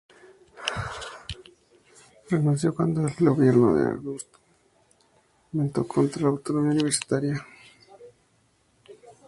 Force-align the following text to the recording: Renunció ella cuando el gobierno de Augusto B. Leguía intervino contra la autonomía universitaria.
Renunció 2.31 2.69
ella 2.69 2.75
cuando 2.75 3.07
el 3.07 3.13
gobierno 3.19 3.75
de 3.75 3.91
Augusto 3.91 4.31
B. 5.51 5.59
Leguía 5.59 5.67
intervino 5.67 5.87
contra 5.87 6.21
la 6.23 6.27
autonomía 6.29 6.71
universitaria. 6.71 7.45